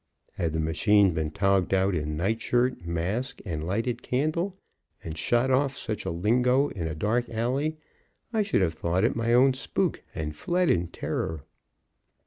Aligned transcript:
Had 0.33 0.53
the 0.53 0.59
machine 0.59 1.13
been 1.13 1.29
togged 1.29 1.75
out 1.75 1.93
in 1.93 2.17
night 2.17 2.41
shirt, 2.41 2.87
mask 2.87 3.39
and 3.45 3.63
lighted 3.63 4.01
candle, 4.01 4.55
and 5.03 5.15
shot 5.15 5.51
off 5.51 5.77
such 5.77 6.05
a 6.05 6.09
lingo 6.09 6.69
in 6.69 6.87
a 6.87 6.95
dark 6.95 7.29
alley, 7.29 7.77
I 8.33 8.41
should 8.41 8.63
have 8.63 8.73
thought 8.73 9.03
it 9.03 9.15
my 9.15 9.31
own 9.31 9.53
spook 9.53 10.01
and 10.15 10.35
fled 10.35 10.71
in 10.71 10.87
terror. 10.87 11.43